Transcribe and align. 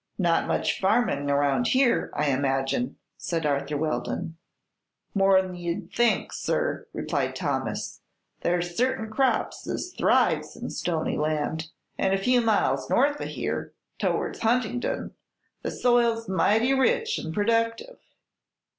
"Not 0.17 0.47
much 0.47 0.79
farming 0.79 1.29
around 1.29 1.67
here, 1.67 2.09
I 2.15 2.31
imagine," 2.31 2.95
said 3.17 3.45
Arthur 3.45 3.77
Weldon. 3.77 4.35
"More 5.13 5.39
than 5.39 5.53
you'd 5.55 5.93
think, 5.93 6.33
sir," 6.33 6.87
replied 6.91 7.35
Thomas. 7.35 8.01
"There's 8.39 8.75
certain 8.75 9.11
crops 9.11 9.67
as 9.67 9.93
thrives 9.93 10.55
in 10.55 10.71
stony 10.71 11.17
land, 11.19 11.67
an' 11.99 12.13
a 12.13 12.17
few 12.17 12.41
miles 12.41 12.89
north 12.89 13.21
o' 13.21 13.27
here, 13.27 13.73
towards 13.99 14.39
Huntingdon, 14.39 15.11
the 15.61 15.69
soil's 15.69 16.27
mighty 16.27 16.73
rich 16.73 17.19
'n' 17.19 17.31
productive. 17.31 17.99